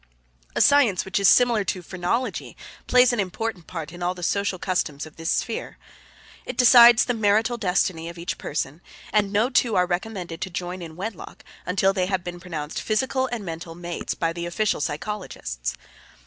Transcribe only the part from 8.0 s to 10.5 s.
of each person, and no two are recommended to